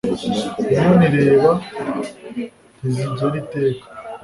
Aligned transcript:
Inkono 0.71 1.03
ireba 1.19 1.51
ntizigera 2.79 3.35
iteka 3.43 3.85